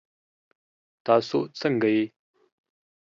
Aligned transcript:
تاسو 1.05 1.37
څنګه 1.59 1.87
یئ؟ 1.95 2.05